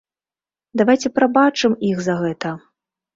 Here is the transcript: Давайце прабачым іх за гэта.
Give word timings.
Давайце 0.79 1.11
прабачым 1.17 1.75
іх 1.91 2.01
за 2.07 2.15
гэта. 2.23 2.55